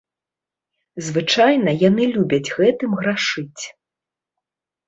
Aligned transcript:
Звычайна 1.09 1.71
яны 1.89 2.03
любяць 2.15 2.53
гэтым 2.57 2.91
грашыць. 3.03 3.63